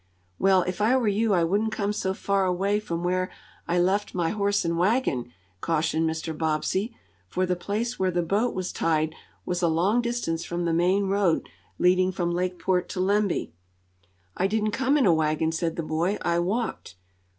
[0.39, 3.29] "Well, if I were you I wouldn't come so far away from where
[3.67, 6.35] I left my horse and wagon," cautioned Mr.
[6.35, 9.13] Bobbsey, for the place where the boat was tied
[9.45, 13.53] was a long distance from the main road leading from Lakeport to Lemby.
[14.35, 16.17] "I didn't come in a wagon," said the boy.
[16.23, 16.95] "I walked."